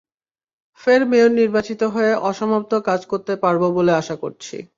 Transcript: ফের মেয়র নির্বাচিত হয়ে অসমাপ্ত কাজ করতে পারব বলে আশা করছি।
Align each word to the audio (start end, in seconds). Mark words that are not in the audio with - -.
ফের 0.79 1.01
মেয়র 1.07 1.31
নির্বাচিত 1.31 1.81
হয়ে 1.93 2.11
অসমাপ্ত 2.29 2.71
কাজ 2.85 3.01
করতে 3.05 3.33
পারব 3.35 3.61
বলে 3.71 3.91
আশা 3.93 4.15
করছি। 4.15 4.57